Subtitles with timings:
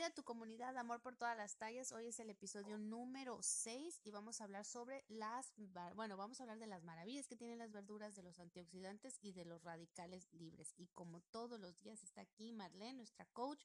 [0.00, 1.92] Bienvenida a tu comunidad Amor por todas las tallas.
[1.92, 5.52] Hoy es el episodio número 6 y vamos a hablar sobre las,
[5.94, 9.32] bueno, vamos a hablar de las maravillas que tienen las verduras, de los antioxidantes y
[9.32, 10.72] de los radicales libres.
[10.78, 13.62] Y como todos los días está aquí Marlene, nuestra coach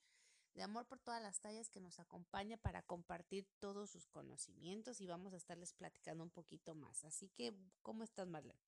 [0.54, 5.08] de Amor por todas las tallas que nos acompaña para compartir todos sus conocimientos y
[5.08, 7.06] vamos a estarles platicando un poquito más.
[7.06, 8.60] Así que, ¿cómo estás Marlene?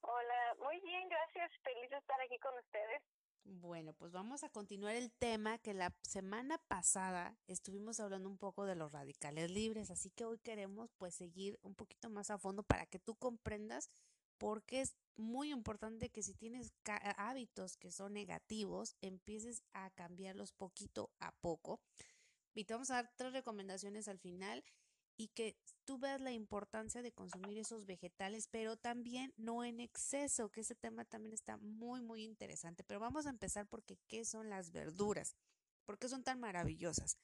[0.00, 1.52] Hola, muy bien, gracias.
[1.62, 3.02] Feliz de estar aquí con ustedes.
[3.46, 8.64] Bueno, pues vamos a continuar el tema que la semana pasada estuvimos hablando un poco
[8.64, 12.62] de los radicales libres, así que hoy queremos pues seguir un poquito más a fondo
[12.62, 13.90] para que tú comprendas
[14.38, 16.72] por qué es muy importante que si tienes
[17.18, 21.80] hábitos que son negativos, empieces a cambiarlos poquito a poco.
[22.54, 24.64] Y te vamos a dar tres recomendaciones al final
[25.16, 30.50] y que tú veas la importancia de consumir esos vegetales, pero también no en exceso,
[30.50, 32.84] que ese tema también está muy, muy interesante.
[32.84, 35.36] Pero vamos a empezar porque ¿qué son las verduras?
[35.84, 37.18] ¿Por qué son tan maravillosas?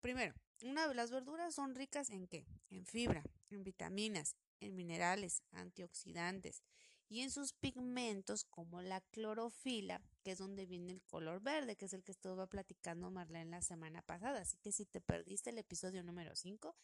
[0.00, 2.46] Primero, una de las verduras son ricas en qué?
[2.70, 6.62] En fibra, en vitaminas, en minerales, antioxidantes
[7.10, 11.86] y en sus pigmentos como la clorofila, que es donde viene el color verde, que
[11.86, 14.40] es el que estuvo platicando Marlene la semana pasada.
[14.40, 16.74] Así que si te perdiste el episodio número 5,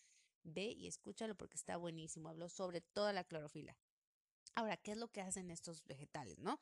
[0.46, 2.28] Ve y escúchalo porque está buenísimo.
[2.28, 3.76] Habló sobre toda la clorofila.
[4.54, 6.60] Ahora, ¿qué es lo que hacen estos vegetales, no?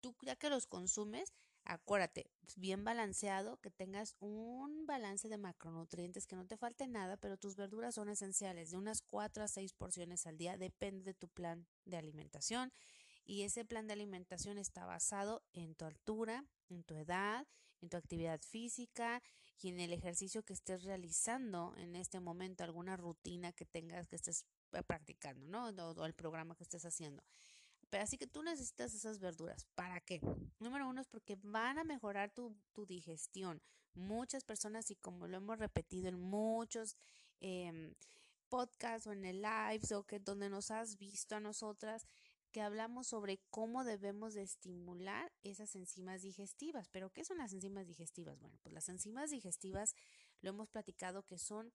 [0.00, 1.32] Tú ya que los consumes,
[1.64, 7.36] acuérdate, bien balanceado, que tengas un balance de macronutrientes, que no te falte nada, pero
[7.36, 11.28] tus verduras son esenciales, de unas 4 a 6 porciones al día, depende de tu
[11.28, 12.72] plan de alimentación.
[13.24, 17.46] Y ese plan de alimentación está basado en tu altura, en tu edad,
[17.80, 19.22] en tu actividad física
[19.64, 24.16] y en el ejercicio que estés realizando en este momento, alguna rutina que tengas que
[24.16, 25.68] estés eh, practicando, ¿no?
[25.68, 27.22] O, el programa que estés haciendo.
[27.90, 29.66] Pero así que tú necesitas esas verduras.
[29.74, 30.20] ¿Para qué?
[30.58, 33.62] Número uno es porque van a mejorar tu, digestión.
[33.94, 36.96] Muchas personas, y como lo hemos repetido en muchos
[37.40, 37.94] em,
[38.48, 42.06] podcasts o en el live o que donde nos has visto a nosotras,
[42.52, 46.88] que hablamos sobre cómo debemos de estimular esas enzimas digestivas.
[46.88, 48.38] ¿Pero qué son las enzimas digestivas?
[48.38, 49.94] Bueno, pues las enzimas digestivas
[50.40, 51.72] lo hemos platicado que son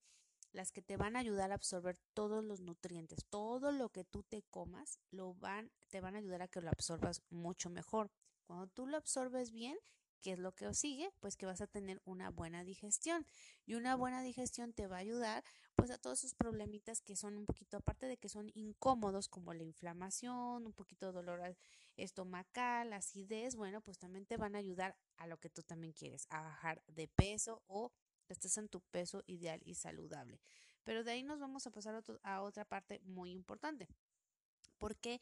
[0.52, 4.22] las que te van a ayudar a absorber todos los nutrientes, todo lo que tú
[4.22, 8.10] te comas, lo van, te van a ayudar a que lo absorbas mucho mejor.
[8.46, 9.76] Cuando tú lo absorbes bien,
[10.20, 11.10] ¿Qué es lo que sigue?
[11.20, 13.26] Pues que vas a tener una buena digestión.
[13.66, 15.44] Y una buena digestión te va a ayudar
[15.76, 19.54] pues a todos esos problemitas que son un poquito, aparte de que son incómodos, como
[19.54, 21.56] la inflamación, un poquito de dolor
[21.96, 26.26] estomacal, acidez, bueno, pues también te van a ayudar a lo que tú también quieres,
[26.30, 27.92] a bajar de peso o
[28.28, 30.40] estés en tu peso ideal y saludable.
[30.82, 33.86] Pero de ahí nos vamos a pasar a, otra parte muy importante.
[34.78, 35.20] Porque,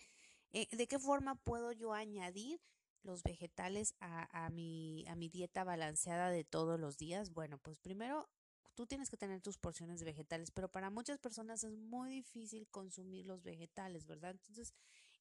[0.52, 2.60] eh, ¿de qué forma puedo yo añadir
[3.06, 7.32] los vegetales a, mi, a mi dieta balanceada de todos los días?
[7.32, 8.28] Bueno, pues primero
[8.74, 12.68] tú tienes que tener tus porciones de vegetales, pero para muchas personas es muy difícil
[12.68, 14.32] consumir los vegetales, ¿verdad?
[14.32, 14.74] Entonces,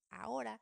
[0.09, 0.61] ahora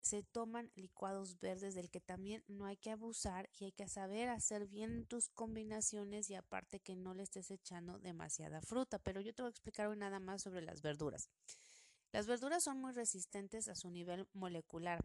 [0.00, 4.28] se toman licuados verdes del que también no hay que abusar y hay que saber
[4.28, 8.98] hacer bien tus combinaciones y aparte que no le estés echando demasiada fruta.
[8.98, 11.28] Pero yo te voy a explicar hoy nada más sobre las verduras.
[12.12, 15.04] Las verduras son muy resistentes a su nivel molecular.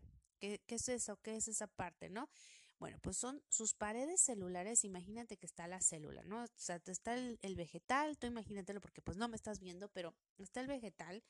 [0.65, 1.17] ¿Qué, es eso?
[1.21, 2.29] ¿Qué es esa parte, no?
[2.79, 6.43] Bueno, pues son sus paredes celulares, imagínate que está la célula, ¿no?
[6.43, 10.13] O sea, está el, el, vegetal, tú imagínatelo porque pues no me estás viendo, pero
[10.37, 11.23] está el vegetal,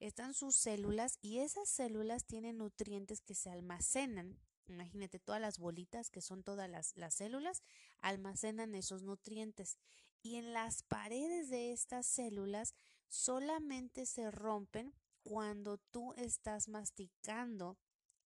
[0.00, 4.38] están sus células y esas células tienen nutrientes que se almacenan.
[4.66, 7.62] Imagínate todas las bolitas que son todas las, las células,
[8.00, 9.78] almacenan esos nutrientes.
[10.22, 12.74] Y en las paredes de estas células
[13.08, 17.76] solamente se rompen cuando tú estás masticando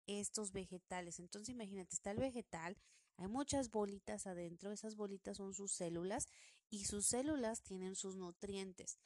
[0.06, 1.18] estos vegetales.
[1.18, 2.76] Entonces imagínate, está el vegetal,
[3.16, 6.26] hay muchas bolitas adentro, esas bolitas son sus células
[6.70, 8.98] y sus células tienen sus nutrientes.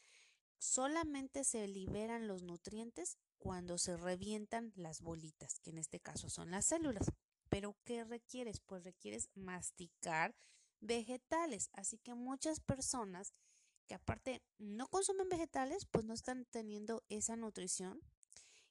[0.59, 6.51] Solamente se liberan los nutrientes cuando se revientan las bolitas, que en este caso son
[6.51, 7.13] las células.
[7.49, 8.61] Pero ¿qué requieres?
[8.61, 10.35] Pues requieres masticar
[10.81, 11.69] vegetales.
[11.73, 13.33] Así que muchas personas
[13.87, 18.01] que aparte no consumen vegetales, pues no están teniendo esa nutrición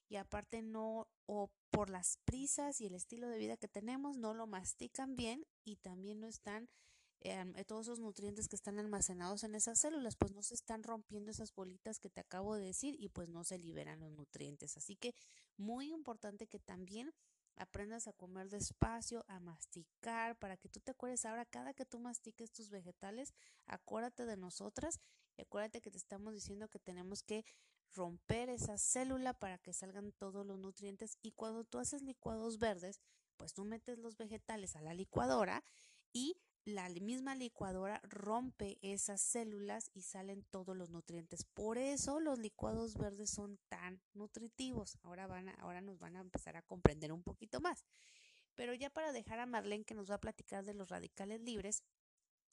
[0.08, 4.32] y aparte no o por las prisas y el estilo de vida que tenemos no
[4.32, 6.70] lo mastican bien y también no están
[7.20, 10.82] em, eh, todos esos nutrientes que están almacenados en esas células, pues no se están
[10.82, 14.78] rompiendo esas bolitas que te acabo de decir y pues no se liberan los nutrientes.
[14.78, 15.14] Así que
[15.58, 17.12] muy importante que también
[17.56, 21.98] aprendas a comer despacio, a masticar, para que tú te acuerdes ahora, cada que tú
[21.98, 23.34] mastiques tus vegetales,
[23.66, 24.98] acuérdate de nosotras
[25.36, 27.44] y acuérdate que te estamos diciendo que tenemos que
[27.94, 33.00] romper esa célula para que salgan todos los nutrientes y cuando tú haces licuados verdes,
[33.36, 35.62] pues tú metes los vegetales a la licuadora
[36.12, 36.36] y
[36.66, 41.44] la misma licuadora rompe esas células y salen todos los nutrientes.
[41.44, 44.98] Por eso los licuados verdes son tan nutritivos.
[45.02, 47.84] Ahora, van ahora nos van a empezar a comprender un poquito más.
[48.56, 51.84] Pero ya para dejar a Marlene que nos va a platicar de los radicales libres,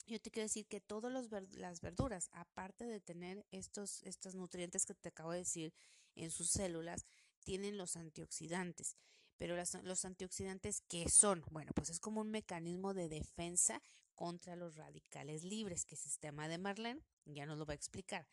[0.06, 4.94] yo te quiero decir que todas las verduras, aparte de tener estos, estos nutrientes que
[4.94, 5.72] te acabo de decir
[6.14, 7.06] en sus células,
[7.42, 8.96] tienen los antioxidantes.
[9.36, 11.44] Pero los antioxidantes, ¿qué son?
[11.50, 13.82] Bueno, pues es como un mecanismo de defensa
[14.14, 18.28] contra los radicales libres, que el tema de Marlene, ya nos lo va a explicar.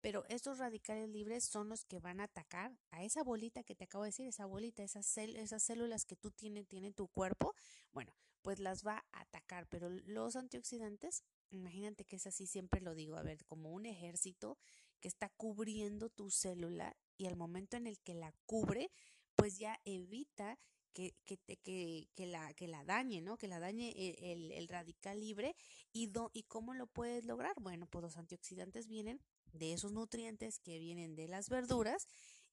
[0.00, 3.84] Pero estos radicales libres son los que van a atacar a esa bolita que te
[3.84, 7.54] acabo de decir, esa bolita, esas, esas células que tú tienes, tiene tu cuerpo,
[7.90, 9.66] bueno, pues las va a atacar.
[9.68, 14.58] Pero los antioxidantes, imagínate que es así, siempre lo digo, a ver, como un ejército
[15.00, 18.90] que está cubriendo tu célula y al momento en el que la cubre,
[19.34, 20.58] pues ya evita
[20.92, 23.38] que, que, que, que, la, que la dañe, ¿no?
[23.38, 25.56] Que la dañe el, el, radical libre.
[25.92, 27.54] ¿Y, ¿Y cómo lo puedes lograr?
[27.60, 29.20] Bueno, pues los antioxidantes vienen
[29.52, 32.06] de esos nutrientes que vienen de las verduras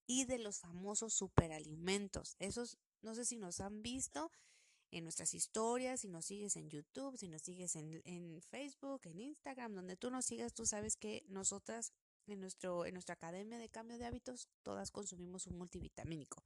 [0.07, 2.35] y de los famosos superalimentos.
[2.39, 4.31] Esos, no sé si nos han visto
[4.91, 9.19] en nuestras historias, si nos sigues en YouTube, si nos sigues en, en Facebook, en
[9.19, 11.93] Instagram, donde tú nos sigas, tú sabes que nosotras
[12.27, 16.43] en, nuestro, en nuestra Academia de Cambio de Hábitos, todas consumimos un multivitamínico.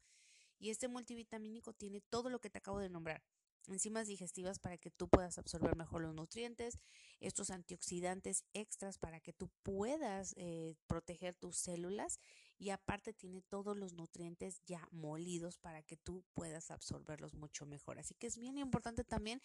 [0.59, 3.24] Y este multivitamínico tiene todo lo que te acabo de nombrar.
[3.68, 6.77] Enzimas digestivas para que tú puedas absorber mejor los nutrientes,
[7.19, 12.19] estos antioxidantes extras para que tú puedas eh, proteger tus células
[12.57, 18.00] y aparte tiene todos los nutrientes ya molidos para que tú puedas absorberlos mucho mejor.
[18.00, 19.42] Así que es bien importante también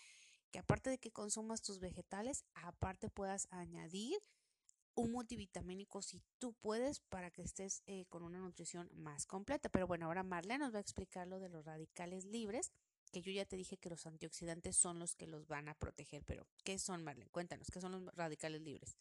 [0.51, 4.19] que aparte de que consumas tus vegetales, aparte puedas añadir
[4.95, 9.69] un multivitamínico si tú puedes para que estés eh, con una nutrición más completa.
[9.69, 12.73] Pero bueno, ahora Marlene nos va a explicar lo de los radicales libres,
[13.13, 16.25] que yo ya te dije que los antioxidantes son los que los van a proteger.
[16.25, 17.31] Pero, ¿qué son, Marlene?
[17.31, 18.97] Cuéntanos, ¿qué son los radicales libres?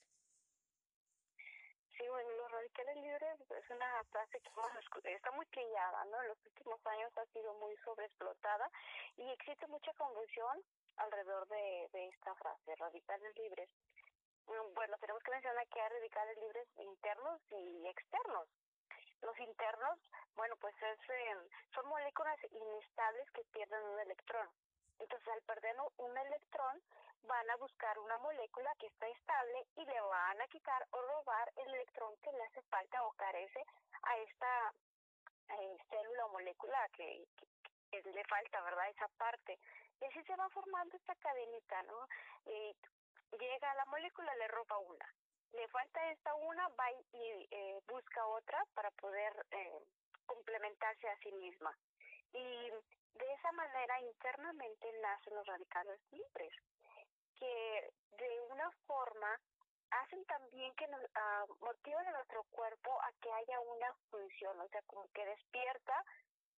[1.97, 6.21] Sí, bueno, los radicales libres una frase que está muy trillada, ¿no?
[6.21, 8.69] En los últimos años ha sido muy sobreexplotada
[9.17, 10.61] y existe mucha confusión
[10.97, 13.69] alrededor de, de esta frase, radicales libres.
[14.47, 18.47] Mm, bueno, tenemos que mencionar que hay radicales libres internos y externos.
[19.21, 19.99] Los internos,
[20.35, 21.39] bueno, pues es, em,
[21.75, 24.49] son moléculas inestables que pierden un electrón.
[24.99, 26.81] Entonces, al perder un electrón,
[27.23, 31.51] van a buscar una molécula que está estable y le van a quitar o robar
[31.57, 33.63] el electrón que le hace falta o carece
[34.03, 34.73] a esta
[35.49, 37.25] eh, célula o molécula que,
[37.91, 38.89] le falta, ¿verdad?
[38.89, 39.59] Esa parte.
[39.99, 42.07] Y así se va formando esta cadenita, ¿no?
[42.45, 42.75] Eh,
[43.39, 45.13] llega a la molécula, le roba una.
[45.53, 49.79] Le falta esta una, va y eh, busca otra para poder eh,
[50.25, 51.75] complementarse a sí misma.
[52.33, 52.69] Y
[53.19, 56.53] de esa manera internamente nacen los radicales libres,
[57.35, 59.39] que de una forma
[59.91, 64.67] hacen también que nos uh, motivan a nuestro cuerpo a que haya una función, o
[64.67, 66.05] sea, como que despierta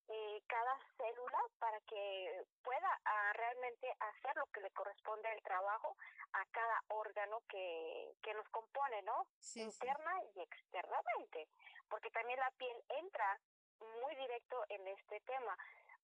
[0.08, 5.96] eh, cada célula para que pueda ah, realmente hacer lo que le corresponde al trabajo
[6.32, 9.26] a cada órgano que, que nos compone, ¿no?
[9.54, 11.48] Interna y externamente,
[11.88, 13.38] porque también la piel entra
[13.80, 15.56] muy directo en este tema,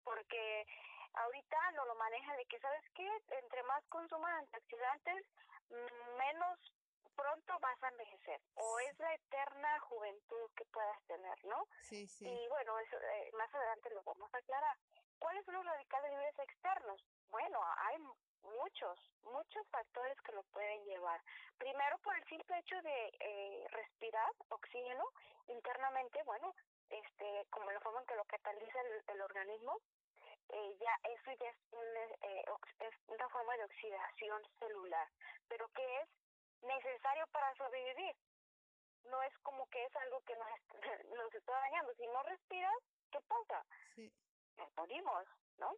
[0.04, 0.66] porque
[1.14, 3.08] ahorita no lo maneja de que, ¿sabes qué?
[3.28, 5.26] Entre más consuman antioxidantes,
[6.16, 6.58] menos
[7.16, 11.66] pronto vas a envejecer o es la eterna juventud que puedas tener, ¿no?
[11.80, 12.28] Sí, sí.
[12.28, 14.76] Y bueno, eso, eh, más adelante lo vamos a aclarar.
[15.18, 17.02] ¿Cuáles son los radicales libres externos?
[17.30, 17.96] Bueno, hay
[18.42, 21.20] muchos, muchos factores que lo pueden llevar.
[21.58, 25.04] Primero, por el simple hecho de eh, respirar oxígeno
[25.48, 26.54] internamente, bueno,
[26.90, 29.80] este, como la forma en que lo cataliza el, organismo,
[30.48, 31.56] eh, ya eso ya es,
[32.22, 32.44] eh,
[32.80, 35.08] es una forma de oxidación celular.
[35.48, 36.08] Pero ¿qué es?
[36.62, 38.14] necesario para sobrevivir.
[39.04, 40.48] No es como que es algo que nos,
[41.16, 41.94] nos está dañando.
[41.94, 42.74] Si no respiras,
[43.10, 43.64] ¿qué pasa?
[43.94, 44.12] Sí.
[44.56, 45.26] Nos morimos,
[45.58, 45.74] ¿no?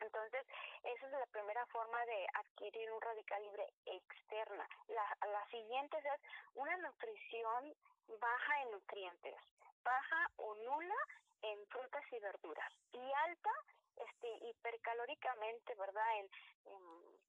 [0.00, 0.46] Entonces,
[0.82, 4.68] esa es la primera forma de adquirir un radical libre externa.
[4.88, 6.20] La, la siguiente es
[6.54, 7.74] una nutrición
[8.20, 9.36] baja en nutrientes,
[9.82, 10.96] baja o nula
[11.42, 13.50] en frutas y verduras y alta
[13.96, 16.18] este hipercalóricamente, ¿verdad?
[16.18, 16.30] En,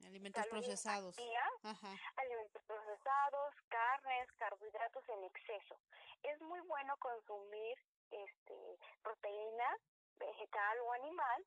[0.07, 1.17] alimentos procesados.
[2.15, 5.79] Alimentos procesados, carnes, carbohidratos en exceso.
[6.23, 7.77] Es muy bueno consumir
[8.11, 9.77] este proteína
[10.17, 11.45] vegetal o animal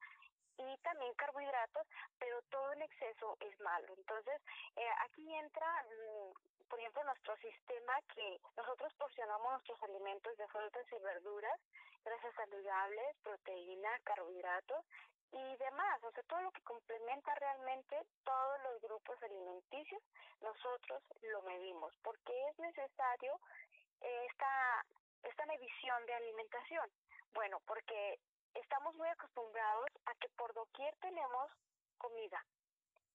[0.59, 1.87] y también carbohidratos,
[2.19, 3.87] pero todo en exceso es malo.
[3.97, 4.43] Entonces,
[4.77, 10.87] eh, aquí entra, mm, por ejemplo, nuestro sistema que nosotros porcionamos nuestros alimentos de frutas
[10.93, 11.61] y verduras,
[12.05, 14.85] grasas saludables, proteína, carbohidratos
[15.33, 20.03] y demás, o sea, todo lo que complementa realmente todos los grupos alimenticios,
[20.41, 23.39] nosotros lo medimos, porque es necesario
[24.01, 24.87] esta,
[25.23, 26.91] esta medición de alimentación.
[27.35, 28.19] Bueno, porque
[28.55, 31.51] estamos muy acostumbrados a que por doquier tenemos
[31.99, 32.45] comida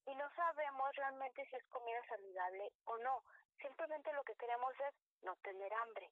[0.06, 3.22] y no sabemos realmente si es comida saludable o no.
[3.60, 6.10] Simplemente lo que queremos es no tener hambre.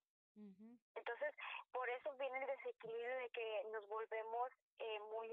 [0.95, 1.35] Entonces,
[1.73, 5.29] por eso viene el desequilibrio de que nos volvemos eh, muy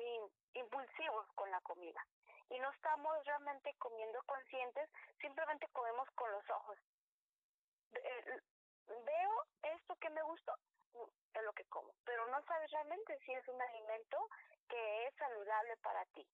[0.53, 2.05] impulsivos con la comida
[2.49, 4.89] y no estamos realmente comiendo conscientes,
[5.21, 6.77] simplemente comemos con los ojos.
[7.93, 8.41] Eh,
[8.87, 10.53] veo esto que me gustó,
[11.33, 14.17] es lo que como, pero no sabes realmente si es un alimento
[14.67, 16.25] que es saludable para ti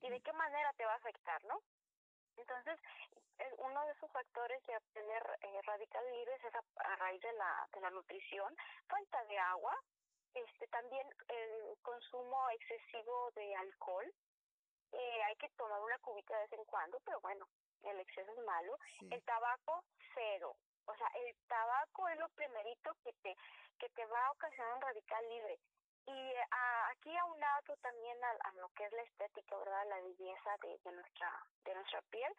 [0.00, 1.60] y de qué manera te va a afectar, ¿no?
[2.36, 2.78] Entonces,
[3.58, 7.80] uno de esos factores de obtener eh, radicales libres es a, raíz de la, de
[7.80, 8.54] la nutrición,
[8.88, 9.74] falta de agua,
[10.34, 14.12] este también el consumo excesivo de alcohol,
[14.92, 17.48] eh, hay que tomar una cubita de vez en cuando, pero bueno,
[17.82, 18.78] el exceso es malo.
[19.10, 19.84] El tabaco,
[20.14, 20.56] cero.
[20.86, 23.36] O sea, el tabaco es lo primerito que te,
[23.78, 25.58] que te va a ocasionar un radical libre.
[26.06, 29.86] Y uh, aquí aunado también a, a, lo que es la estética, ¿verdad?
[29.88, 31.32] La belleza de, de, nuestra,
[31.64, 32.32] de nuestra piel,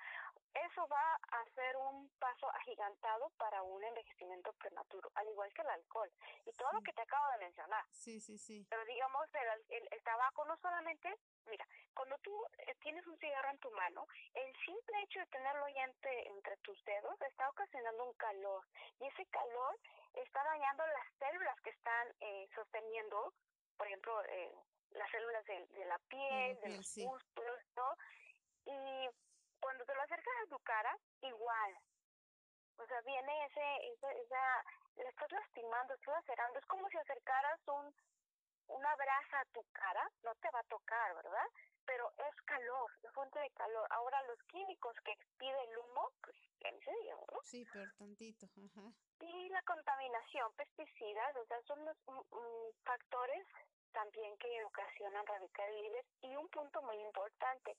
[0.65, 5.70] eso va a ser un paso agigantado para un envejecimiento prematuro, al igual que el
[5.70, 6.12] alcohol
[6.46, 7.86] y todo lo que te acabo de mencionar.
[7.91, 8.65] Sí, sí, sí.
[8.70, 9.27] Pero digamos,
[9.70, 11.13] el, el, tabaco no solamente,
[11.46, 15.67] mira, cuando tú eh, tienes un cigarro en tu mano, el simple hecho de tenerlo
[15.70, 18.65] ya entre, entre tus dedos está ocasionando un calor
[19.00, 19.75] y ese calor
[20.21, 23.33] está dañando las células que están eh, sosteniendo,
[23.77, 24.51] por ejemplo, eh,
[24.91, 27.95] las células de, de la piel, de los músculos, ¿no?
[28.65, 29.09] Y
[29.59, 31.77] cuando te lo acercas a tu cara, igual.
[32.77, 34.63] O sea, viene ese, esa, esa,
[34.97, 36.59] le estás lastimando, estás lacerando.
[36.59, 37.93] Es como si acercaras un,
[38.67, 41.47] una brasa a tu cara, no te va a tocar, ¿verdad?
[41.88, 43.88] Pero es calor, es fuente de calor.
[43.89, 46.91] Ahora, los químicos que expide el humo, pues, ya ni se
[47.32, 47.41] ¿no?
[47.44, 48.91] Sí, pero tantito, ajá.
[49.22, 51.98] Y la contaminación, pesticidas, o sea, son los
[52.84, 53.48] factores
[53.94, 56.06] también que ocasionan radicales libres.
[56.22, 57.75] Y un punto muy importante,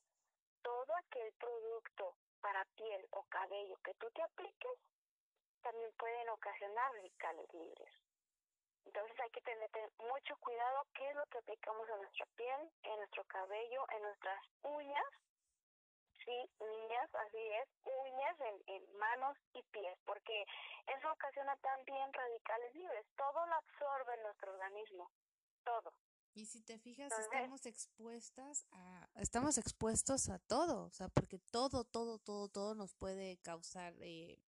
[0.63, 4.79] todo aquel producto para piel o cabello que tú te apliques
[5.63, 8.08] también pueden ocasionar radicales libres.
[8.89, 12.97] Entonces hay que tener mucho cuidado qué es lo que aplicamos en nuestra piel, en
[12.97, 15.05] nuestro cabello, en nuestras uñas.
[16.25, 20.45] Sí, niñas, así es, uñas en, en manos y pies, porque
[20.87, 23.07] eso ocasiona también radicales libres.
[23.17, 25.11] Todo lo absorbe en nuestro organismo,
[25.65, 25.93] todo.
[26.35, 31.85] Y si te fijas, estamos expuestas a, estamos expuestos a todo, o sea, porque todo,
[31.85, 34.39] todo, todo, todo nos puede causar eh,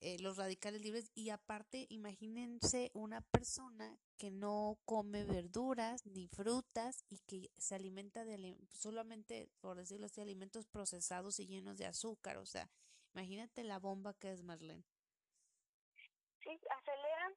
[0.00, 1.10] eh, los radicales libres.
[1.14, 8.24] Y aparte, imagínense una persona que no come verduras ni frutas y que se alimenta
[8.24, 12.36] de solamente, por decirlo así, alimentos procesados y llenos de azúcar.
[12.38, 12.68] O sea,
[13.14, 14.84] imagínate la bomba que es Marlene.
[16.42, 17.34] Sí, aceleran,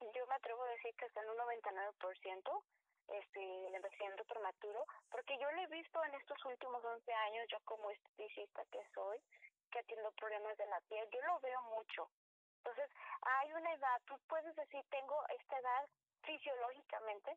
[0.00, 2.62] yo me atrevo a decir que hasta en un 99%
[3.08, 7.58] este, el envejecimiento prematuro, porque yo lo he visto en estos últimos 11 años, yo
[7.64, 9.18] como esteticista que soy,
[9.68, 12.10] que atiendo problemas de la piel, yo lo veo mucho.
[12.58, 12.90] Entonces,
[13.22, 15.88] hay una edad, tú puedes decir, tengo esta edad
[16.22, 17.36] fisiológicamente,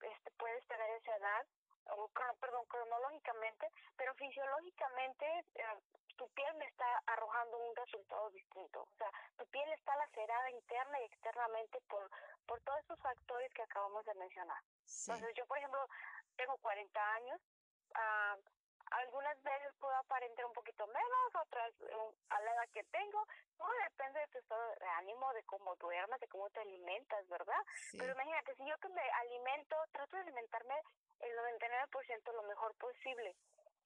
[0.00, 1.46] este, puedes tener esa edad,
[1.90, 2.10] o
[2.40, 5.64] perdón, cronológicamente, pero fisiológicamente eh,
[6.16, 8.82] tu piel me está arrojando un resultado distinto.
[8.82, 12.10] O sea, tu piel está lacerada interna y externamente por,
[12.46, 14.60] por todos esos factores que acabamos de mencionar.
[15.06, 15.86] Entonces, yo, por ejemplo,
[16.36, 17.40] tengo 40 años.
[17.94, 18.40] Uh,
[18.90, 21.72] algunas veces puedo aparentar un poquito menos, otras
[22.30, 23.26] a la edad que tengo.
[23.56, 27.62] Todo depende de tu estado de ánimo, de cómo duermes, de cómo te alimentas, ¿verdad?
[27.92, 30.74] Pero imagínate, si yo que me alimento, trato de alimentarme
[31.20, 33.34] el 99% lo mejor posible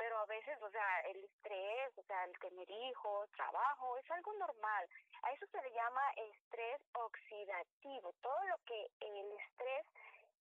[0.01, 4.33] pero a veces, o sea, el estrés, o sea, el tener hijos, trabajo, es algo
[4.33, 4.89] normal.
[5.23, 8.15] A eso se le llama estrés oxidativo.
[8.23, 9.87] Todo lo que el estrés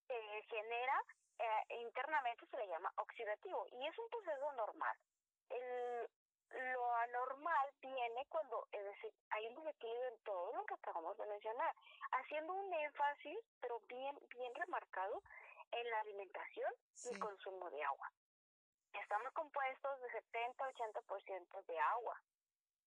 [0.08, 1.04] eh, genera
[1.40, 4.96] eh, internamente se le llama oxidativo y es un proceso normal.
[5.48, 6.08] El,
[6.74, 11.26] lo anormal viene cuando es decir, hay un desequilibrio en todo lo que acabamos de
[11.26, 11.74] mencionar,
[12.12, 15.22] haciendo un énfasis, pero bien, bien remarcado,
[15.72, 16.72] en la alimentación
[17.04, 18.10] y el consumo de agua.
[18.92, 22.20] Estamos compuestos de 70-80% de agua.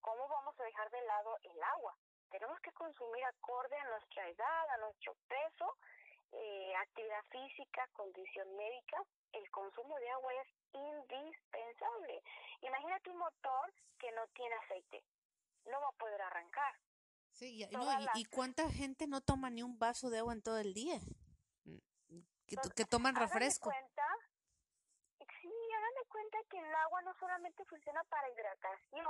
[0.01, 1.95] ¿Cómo vamos a dejar de lado el agua?
[2.29, 5.77] Tenemos que consumir acorde a nuestra edad, a nuestro peso,
[6.33, 8.97] eh, actividad física, condición médica,
[9.33, 12.21] el consumo de agua es indispensable.
[12.61, 15.03] Imagínate un motor que no tiene aceite,
[15.65, 16.75] no va a poder arrancar.
[17.31, 17.65] Sí,
[18.15, 20.99] y, cuánta gente no toma ni un vaso de agua en todo el día?
[21.65, 23.69] Mm, que, que toman refresco.
[23.69, 24.07] Cuenta,
[25.41, 29.05] sí, hagan de cuenta que el agua no solamente funciona para hidratación,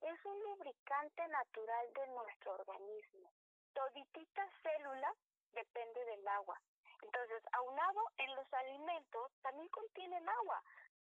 [0.00, 3.32] es un lubricante natural de nuestro organismo.
[3.72, 5.14] Toditita célula
[5.52, 6.60] depende del agua.
[7.02, 10.62] Entonces, aunado en los alimentos, también contienen agua.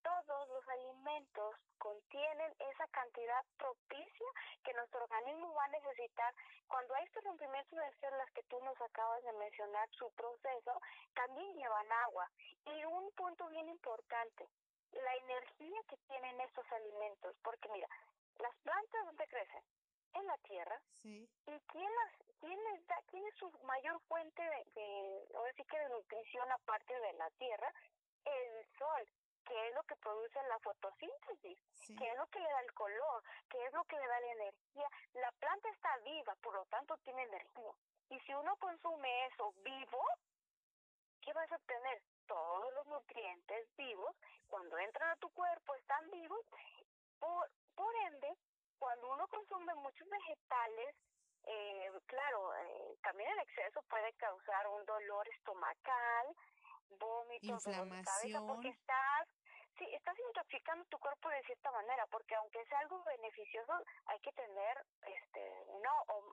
[0.02, 4.26] Todos los alimentos contienen esa cantidad propicia
[4.64, 6.34] que nuestro organismo va a necesitar.
[6.68, 10.80] Cuando hay este rompimiento de células que tú nos acabas de mencionar, su proceso,
[11.14, 12.30] también llevan agua.
[12.66, 14.48] Y un punto bien importante,
[14.92, 17.88] la energía que tienen estos alimentos, porque mira,
[18.38, 19.62] las plantas dónde crecen
[20.16, 21.28] en la tierra sí.
[21.46, 25.64] y quién las quién les da quién es su mayor fuente de, de ahora sí
[25.64, 27.72] que de nutrición aparte de la tierra
[28.24, 29.08] el sol
[29.44, 31.58] que es lo que produce la fotosíntesis
[31.96, 34.32] que es lo que le da el color que es lo que le da la
[34.32, 34.88] energía.
[35.14, 37.72] La planta está viva por lo tanto tiene energía.
[38.10, 40.02] Y si uno consume eso vivo
[41.22, 44.14] qué vas a obtener todos los nutrientes vivos.
[44.48, 46.40] Cuando entran a tu cuerpo están vivos.
[47.18, 48.34] Por por ende,
[48.78, 50.94] cuando uno consume muchos vegetales,
[51.44, 56.26] eh, claro, eh, también el exceso puede causar un dolor estomacal,
[56.98, 59.28] vómitos, inflamación, porque estás,
[59.78, 63.72] sí, estás intoxicando tu cuerpo de cierta manera, porque aunque sea algo beneficioso,
[64.06, 65.90] hay que tener este una,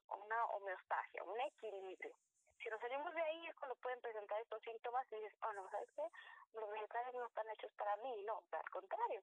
[0.10, 2.16] una homeostasia, un equilibrio.
[2.64, 5.70] Si nos salimos de ahí es cuando pueden presentar estos síntomas y dices, oh no,
[5.70, 6.08] ¿sabes qué?
[6.54, 9.22] Los vegetales no están hechos para mí, no, al contrario.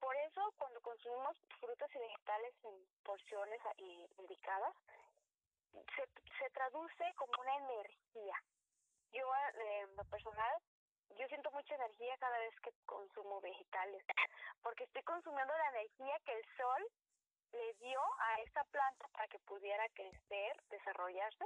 [0.00, 3.60] Por eso, cuando consumimos frutas y vegetales en porciones
[4.18, 4.74] indicadas,
[5.72, 6.04] se,
[6.38, 8.36] se traduce como una energía.
[9.12, 10.54] Yo, eh, en lo personal,
[11.18, 14.04] yo siento mucha energía cada vez que consumo vegetales,
[14.62, 16.86] porque estoy consumiendo la energía que el sol
[17.52, 21.44] le dio a esta planta para que pudiera crecer, desarrollarse,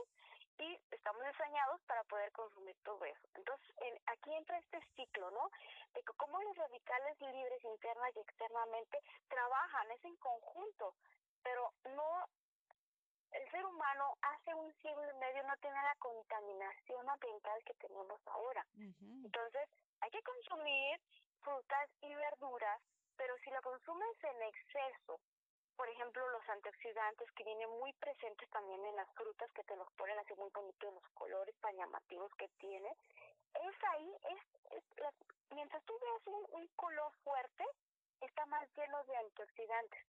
[0.60, 3.28] y estamos diseñados para poder consumir todo eso.
[3.34, 3.74] Entonces,
[4.06, 5.50] aquí entra este ciclo, ¿no?
[5.94, 10.94] De que cómo los radicales libres interna y externamente trabajan, es en conjunto,
[11.42, 12.26] pero no,
[13.32, 18.20] el ser humano hace un siglo y medio no tiene la contaminación ambiental que tenemos
[18.26, 18.66] ahora.
[18.76, 19.68] Entonces,
[20.00, 21.00] hay que consumir
[21.40, 22.82] frutas y verduras,
[23.16, 25.20] pero si lo consumes en exceso,
[25.80, 29.90] por ejemplo, los antioxidantes que vienen muy presentes también en las frutas que te los
[29.92, 32.90] ponen así muy bonitos, los colores tan llamativos que tiene.
[33.54, 34.82] Es ahí, es,
[35.48, 37.64] mientras tú veas un, color fuerte,
[38.20, 40.04] está más lleno de antioxidantes.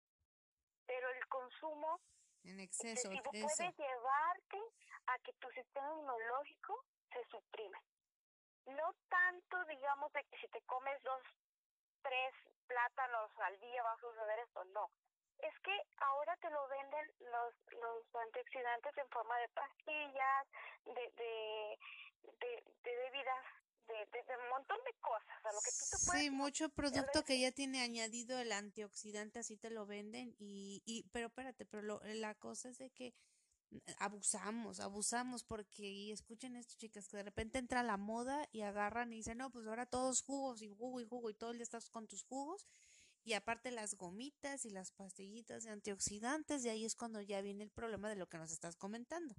[0.85, 1.99] Pero el consumo
[2.45, 4.61] en exceso puede llevarte
[5.07, 7.77] a que tu sistema inmunológico se suprime.
[8.67, 11.21] No tanto, digamos, de que si te comes dos,
[12.03, 12.33] tres
[12.67, 14.89] plátanos al día vas a suceder esto, no
[15.39, 20.47] es que ahora te lo venden los, los antioxidantes en forma de pastillas,
[20.85, 21.79] de, de,
[22.39, 23.45] de, de bebidas
[23.87, 27.23] de, de, un montón de cosas, a lo que tú te puedes Sí, mucho producto
[27.23, 31.83] que ya tiene añadido el antioxidante, así te lo venden y, y pero espérate, pero
[31.83, 33.13] lo, la cosa es de que
[33.99, 39.11] abusamos, abusamos porque, y escuchen esto chicas, que de repente entra la moda y agarran
[39.13, 41.63] y dicen, no, pues ahora todos jugos y jugo y jugo y todo el día
[41.63, 42.65] estás con tus jugos
[43.27, 47.65] y aparte las gomitas y las pastillitas de antioxidantes, y ahí es cuando ya viene
[47.65, 49.35] el problema de lo que nos estás comentando.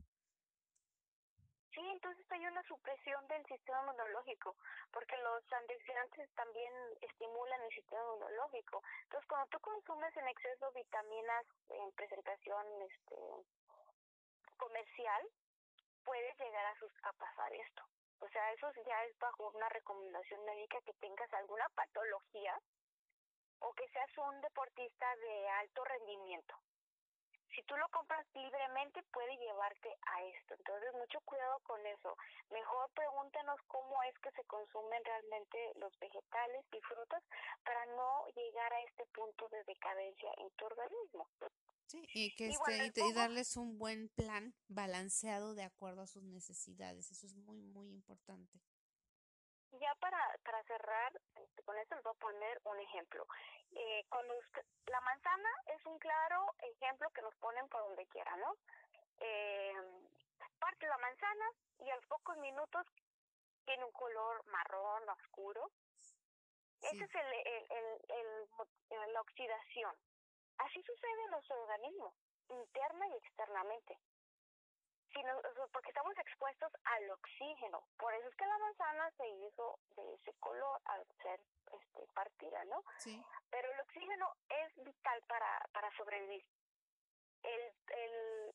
[1.72, 4.56] Sí, entonces hay una supresión del sistema inmunológico,
[4.92, 6.70] porque los antioxidantes también
[7.00, 8.82] estimulan el sistema inmunológico.
[9.04, 13.16] Entonces, cuando tú consumes en exceso vitaminas en presentación este
[14.58, 15.22] comercial,
[16.04, 17.82] puede llegar a, sus, a pasar esto.
[18.20, 22.60] O sea, eso ya es bajo una recomendación médica que tengas alguna patología
[23.60, 26.54] o que seas un deportista de alto rendimiento.
[27.54, 30.54] Si tú lo compras libremente puede llevarte a esto.
[30.54, 32.14] Entonces, mucho cuidado con eso.
[32.50, 37.22] Mejor pregúntenos cómo es que se consumen realmente los vegetales y frutas
[37.64, 41.26] para no llegar a este punto de decadencia en tu organismo.
[41.86, 47.10] Sí, y que este, y darles un buen plan balanceado de acuerdo a sus necesidades.
[47.10, 48.60] Eso es muy, muy importante
[49.72, 53.26] ya para, para cerrar, este, con esto les voy a poner un ejemplo.
[53.72, 54.34] Eh, cuando
[54.86, 58.54] la manzana es un claro ejemplo que nos ponen por donde quiera, ¿no?
[59.20, 59.74] Eh,
[60.58, 61.46] parte la manzana
[61.78, 62.86] y a los pocos minutos
[63.64, 65.70] tiene un color marrón oscuro.
[66.80, 67.32] Ese es el,
[67.70, 68.48] el,
[68.90, 69.94] el, la oxidación.
[70.58, 72.14] Así sucede en nuestro organismo,
[72.48, 73.98] interna y externamente.
[75.72, 77.82] Porque estamos expuestos al oxígeno.
[77.98, 81.40] Por eso es que la manzana se hizo de ese color al ser
[81.72, 82.82] este, partida, ¿no?
[82.98, 83.22] Sí.
[83.50, 86.44] Pero el oxígeno es vital para, para sobrevivir.
[87.42, 88.54] El, el,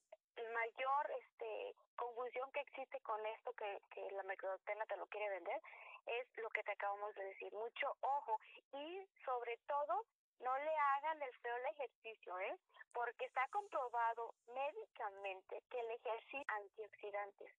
[0.53, 5.59] mayor este confusión que existe con esto que, que la mercadotecnia te lo quiere vender
[6.05, 8.39] es lo que te acabamos de decir, mucho ojo
[8.73, 10.05] y sobre todo
[10.39, 12.57] no le hagan el feo el ejercicio, ¿eh?
[12.93, 17.51] Porque está comprobado médicamente que el ejercicio antioxidantes.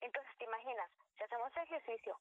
[0.00, 2.18] Entonces, te imaginas, si hacemos ejercicio,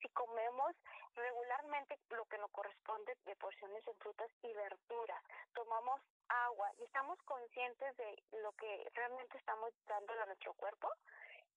[0.00, 0.74] si comemos
[1.14, 5.22] regularmente lo que nos corresponde de porciones de frutas y verduras,
[5.54, 10.90] tomamos agua y estamos conscientes de lo que realmente estamos dando a nuestro cuerpo,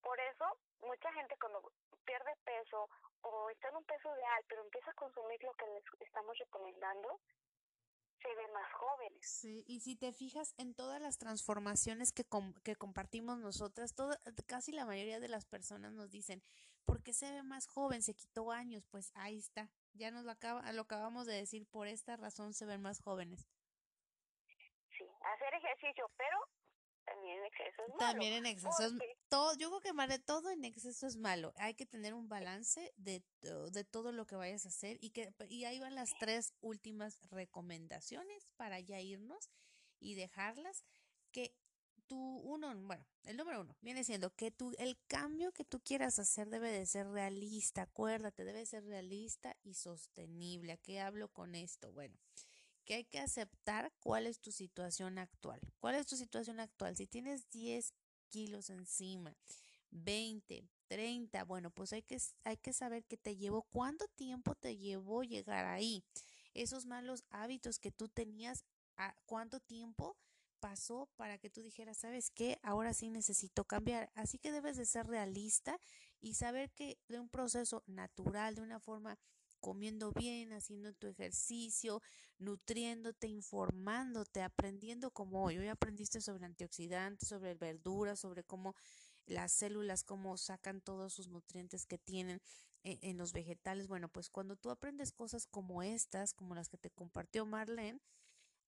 [0.02, 1.64] por eso mucha gente cuando
[2.06, 2.90] pierde peso
[3.22, 7.20] o está en un peso ideal, pero empieza a consumir lo que les estamos recomendando,
[8.26, 9.28] se ven más jóvenes.
[9.28, 12.26] Sí, y si te fijas en todas las transformaciones que,
[12.64, 16.42] que compartimos nosotras, toda, casi la mayoría de las personas nos dicen,
[16.86, 18.02] ¿por qué se ve más joven?
[18.02, 21.88] Se quitó años, pues ahí está, ya nos lo, acaba, lo acabamos de decir, por
[21.88, 23.48] esta razón se ven más jóvenes.
[24.98, 26.38] Sí, hacer ejercicio, pero
[27.06, 28.00] también en exceso es malo.
[28.00, 28.94] También en exceso es
[29.30, 31.54] todo, yo creo que más de todo en exceso es malo.
[31.58, 33.24] Hay que tener un balance de,
[33.72, 37.20] de todo lo que vayas a hacer y que y ahí van las tres últimas
[37.30, 39.50] recomendaciones para ya irnos
[40.00, 40.84] y dejarlas
[41.32, 41.54] que
[42.08, 46.20] tú uno, bueno, el número uno viene siendo que tú el cambio que tú quieras
[46.20, 50.74] hacer debe de ser realista, acuérdate, debe ser realista y sostenible.
[50.74, 51.92] ¿A qué hablo con esto?
[51.92, 52.16] Bueno,
[52.86, 55.60] que hay que aceptar cuál es tu situación actual.
[55.80, 56.96] ¿Cuál es tu situación actual?
[56.96, 57.94] Si tienes 10
[58.30, 59.36] kilos encima,
[59.92, 64.78] 20, 30, bueno, pues hay que, hay que saber qué te llevó, cuánto tiempo te
[64.78, 66.04] llevó llegar ahí.
[66.54, 68.64] Esos malos hábitos que tú tenías,
[69.26, 70.18] ¿cuánto tiempo
[70.60, 74.12] pasó para que tú dijeras, sabes qué, ahora sí necesito cambiar?
[74.16, 75.80] Así que debes de ser realista
[76.22, 79.18] y saber que de un proceso natural, de una forma
[79.66, 82.00] comiendo bien, haciendo tu ejercicio,
[82.38, 85.58] nutriéndote, informándote, aprendiendo como hoy.
[85.58, 88.76] Hoy aprendiste sobre antioxidantes, sobre verduras, sobre cómo
[89.26, 92.44] las células, cómo sacan todos sus nutrientes que tienen
[92.84, 93.88] en, en los vegetales.
[93.88, 98.00] Bueno, pues cuando tú aprendes cosas como estas, como las que te compartió Marlene,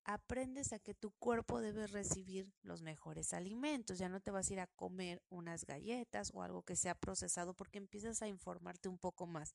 [0.08, 4.00] aprendes a que tu cuerpo debe recibir los mejores alimentos.
[4.00, 7.54] Ya no te vas a ir a comer unas galletas o algo que sea procesado
[7.54, 9.54] porque empiezas a informarte un poco más.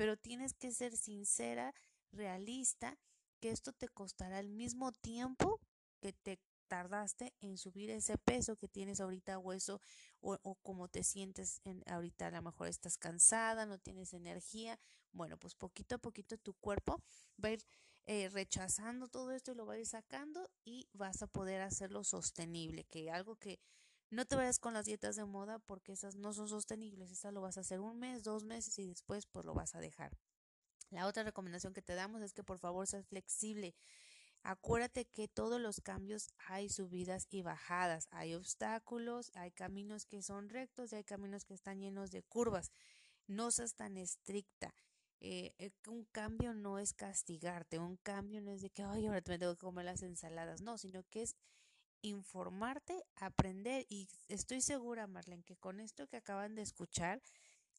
[0.00, 1.74] Pero tienes que ser sincera,
[2.10, 2.98] realista,
[3.38, 5.60] que esto te costará el mismo tiempo
[6.00, 9.78] que te tardaste en subir ese peso que tienes ahorita hueso
[10.22, 14.80] o, como te sientes en, ahorita a lo mejor estás cansada, no tienes energía.
[15.12, 17.02] Bueno, pues poquito a poquito tu cuerpo
[17.44, 17.66] va a ir
[18.06, 22.04] eh, rechazando todo esto y lo vas a ir sacando y vas a poder hacerlo
[22.04, 23.60] sostenible, que algo que
[24.10, 27.40] no te vayas con las dietas de moda porque esas no son sostenibles, esas lo
[27.40, 30.12] vas a hacer un mes, dos meses y después pues lo vas a dejar.
[30.90, 33.74] La otra recomendación que te damos es que por favor seas flexible.
[34.42, 40.48] Acuérdate que todos los cambios hay subidas y bajadas, hay obstáculos, hay caminos que son
[40.48, 42.72] rectos y hay caminos que están llenos de curvas.
[43.26, 44.74] No seas tan estricta.
[45.20, 49.22] Eh, eh, un cambio no es castigarte, un cambio no es de que, ay, ahora
[49.28, 51.36] me tengo que comer las ensaladas, no, sino que es
[52.02, 57.20] informarte, aprender y estoy segura, Marlene, que con esto que acaban de escuchar,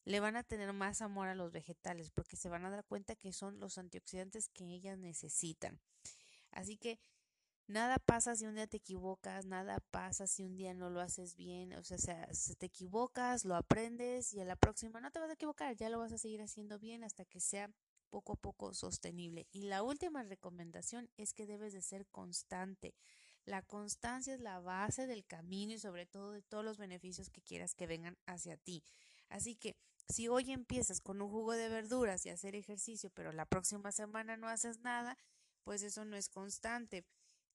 [0.04, 3.14] le van a tener más amor a los vegetales porque se van a dar cuenta
[3.14, 5.80] que son los antioxidantes que ellas necesitan.
[6.50, 6.98] Así que
[7.68, 11.36] Nada pasa si un día te equivocas, nada pasa si un día no lo haces
[11.36, 15.30] bien, o sea, si te equivocas, lo aprendes y a la próxima no te vas
[15.30, 17.70] a equivocar, ya lo vas a seguir haciendo bien hasta que sea
[18.10, 19.46] poco a poco sostenible.
[19.52, 22.94] Y la última recomendación es que debes de ser constante.
[23.44, 27.42] La constancia es la base del camino y sobre todo de todos los beneficios que
[27.42, 28.84] quieras que vengan hacia ti.
[29.28, 29.76] Así que
[30.08, 34.36] si hoy empiezas con un jugo de verduras y hacer ejercicio, pero la próxima semana
[34.36, 35.16] no haces nada,
[35.64, 37.04] pues eso no es constante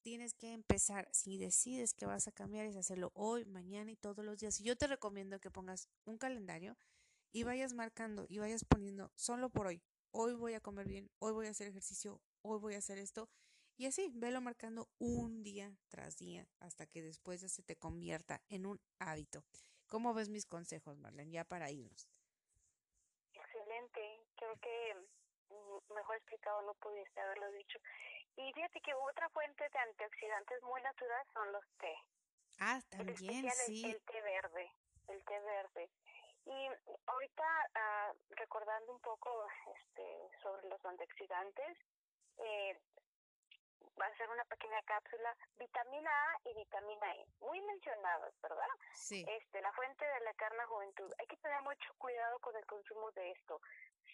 [0.08, 4.24] tienes que empezar, si decides que vas a cambiar, es hacerlo hoy, mañana y todos
[4.24, 4.58] los días.
[4.62, 6.78] Y yo te recomiendo que pongas un calendario
[7.34, 9.82] y vayas marcando y vayas poniendo solo por hoy.
[10.12, 13.28] Hoy voy a comer bien, hoy voy a hacer ejercicio, hoy voy a hacer esto.
[13.78, 18.66] Y así, velo marcando un día tras día hasta que después se te convierta en
[18.66, 19.44] un hábito.
[19.88, 21.32] ¿Cómo ves mis consejos, Marlene?
[21.32, 22.10] Ya para irnos.
[23.34, 24.26] Excelente.
[24.36, 24.96] Creo que
[25.50, 27.80] mm, mejor explicado no pudiese haberlo dicho.
[28.36, 31.94] Y fíjate que otra fuente de antioxidantes muy natural son los té.
[32.60, 33.86] Ah, también, sí.
[33.86, 34.72] El, té verde,
[35.08, 35.90] el té verde.
[36.46, 36.68] Y
[37.06, 37.44] ahorita
[37.76, 39.30] ah, recordando un poco
[39.76, 41.78] este, sobre los antioxidantes,
[42.40, 42.80] eh,
[44.00, 48.68] va a ser una pequeña cápsula, vitamina A y vitamina E, muy mencionadas, ¿verdad?
[48.94, 49.26] Sí.
[49.28, 51.12] Este, la fuente de la eterna juventud.
[51.20, 53.60] Hay que tener mucho cuidado con el consumo de esto.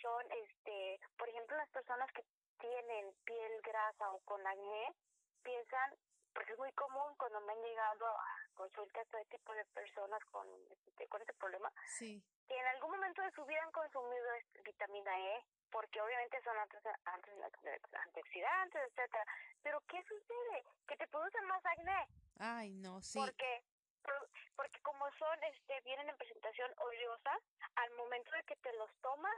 [0.02, 2.24] Son, este, por ejemplo, las personas que
[2.60, 4.96] tienen piel grasa o con acné,
[5.44, 5.96] piensan,
[6.34, 10.48] porque es muy común cuando me han llegado a consultas todo tipo de personas con
[10.88, 12.24] este, con este problema, sí.
[12.48, 14.28] Que en algún momento de su vida han consumido
[14.64, 17.34] vitamina E, porque obviamente son antes, antes,
[18.06, 19.26] antioxidantes, etcétera.
[19.64, 20.66] Pero ¿qué sucede?
[20.88, 22.08] Que te producen más acné.
[22.40, 23.20] Ay, no, sí.
[23.20, 23.64] Porque
[24.56, 27.40] porque como son este vienen en presentación oleosa,
[27.76, 29.36] al momento de que te los tomas,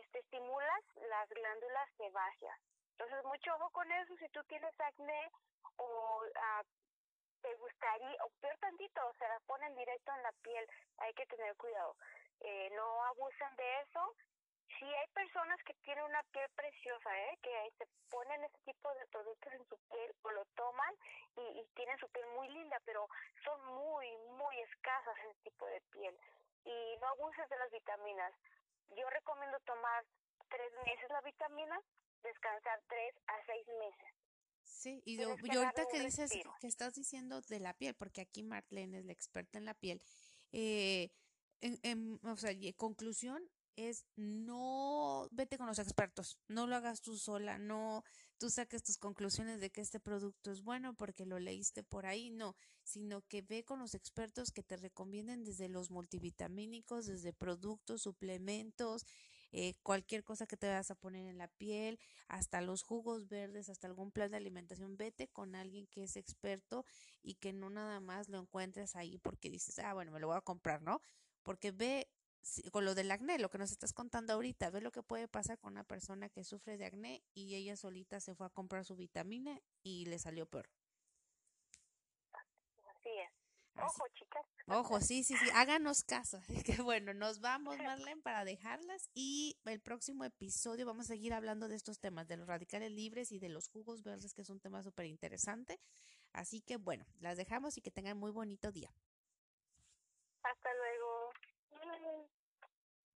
[0.00, 2.58] este estimulas las glándulas sebáceas.
[2.92, 5.30] Entonces, mucho ojo con eso si tú tienes acné
[5.76, 6.62] o uh,
[7.46, 10.66] te gustaría, o peor tantito, se la ponen directo en la piel,
[10.98, 11.94] hay que tener cuidado.
[12.40, 14.02] Eh, no abusen de eso
[14.78, 17.38] Sí hay personas que tienen una piel preciosa, ¿eh?
[17.40, 20.94] que se ponen ese tipo de productos en su piel o lo toman
[21.36, 23.08] y, y tienen su piel muy linda, pero
[23.42, 24.06] son muy,
[24.36, 26.18] muy escasas ese tipo de piel.
[26.64, 28.34] Y no abuses de las vitaminas.
[28.90, 30.04] Yo recomiendo tomar
[30.50, 31.80] tres meses la vitamina,
[32.22, 34.25] descansar tres a seis meses.
[34.66, 38.98] Sí, y, yo, ahorita que dices que estás diciendo de la piel, porque aquí Marlene
[38.98, 40.02] es la experta en la piel,
[40.52, 41.10] eh,
[41.60, 43.42] en, en, o sea, conclusión,
[43.76, 48.02] es no vete con los expertos, no lo hagas tú sola, no
[48.38, 52.30] tú saques tus conclusiones de que este producto es bueno porque lo leíste por ahí,
[52.30, 58.02] no, sino que ve con los expertos que te recomienden desde los multivitamínicos, desde productos,
[58.02, 59.04] suplementos,
[59.58, 63.70] eh, cualquier cosa que te vayas a poner en la piel, hasta los jugos verdes,
[63.70, 66.84] hasta algún plan de alimentación, vete con alguien que es experto
[67.22, 70.36] y que no nada más lo encuentres ahí porque dices, ah, bueno, me lo voy
[70.36, 71.00] a comprar, ¿no?
[71.42, 72.06] Porque ve
[72.70, 75.58] con lo del acné, lo que nos estás contando ahorita, ve lo que puede pasar
[75.58, 78.94] con una persona que sufre de acné y ella solita se fue a comprar su
[78.94, 80.68] vitamina y le salió peor.
[82.34, 83.32] Así es.
[83.82, 84.44] Ojo, chicas.
[84.68, 86.42] Ojo, sí, sí, sí, háganos caso.
[86.66, 91.68] Que bueno, nos vamos, Marlene, para dejarlas y el próximo episodio vamos a seguir hablando
[91.68, 94.58] de estos temas, de los radicales libres y de los jugos verdes, que es un
[94.58, 95.78] tema súper interesante.
[96.32, 98.90] Así que bueno, las dejamos y que tengan muy bonito día.